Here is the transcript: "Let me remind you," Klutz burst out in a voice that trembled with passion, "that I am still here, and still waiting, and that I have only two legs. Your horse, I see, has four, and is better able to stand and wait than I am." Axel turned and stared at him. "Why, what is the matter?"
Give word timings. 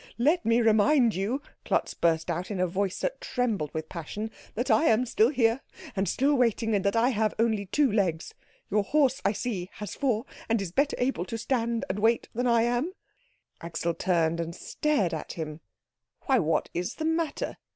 "Let 0.17 0.47
me 0.47 0.61
remind 0.63 1.13
you," 1.13 1.43
Klutz 1.63 1.93
burst 1.93 2.31
out 2.31 2.49
in 2.49 2.59
a 2.59 2.65
voice 2.65 2.99
that 3.01 3.21
trembled 3.21 3.71
with 3.71 3.87
passion, 3.87 4.31
"that 4.55 4.71
I 4.71 4.85
am 4.85 5.05
still 5.05 5.29
here, 5.29 5.61
and 5.95 6.09
still 6.09 6.33
waiting, 6.33 6.73
and 6.73 6.83
that 6.83 6.95
I 6.95 7.09
have 7.09 7.35
only 7.37 7.67
two 7.67 7.91
legs. 7.91 8.33
Your 8.71 8.81
horse, 8.83 9.21
I 9.23 9.33
see, 9.33 9.69
has 9.73 9.93
four, 9.93 10.25
and 10.49 10.59
is 10.59 10.71
better 10.71 10.95
able 10.99 11.25
to 11.25 11.37
stand 11.37 11.85
and 11.87 11.99
wait 11.99 12.29
than 12.33 12.47
I 12.47 12.63
am." 12.63 12.93
Axel 13.61 13.93
turned 13.93 14.39
and 14.39 14.55
stared 14.55 15.13
at 15.13 15.33
him. 15.33 15.59
"Why, 16.25 16.39
what 16.39 16.71
is 16.73 16.95
the 16.95 17.05
matter?" 17.05 17.57